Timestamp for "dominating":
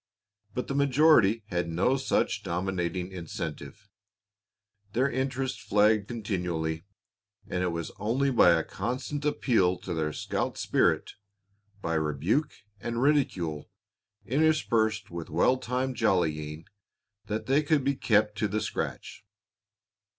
2.41-3.11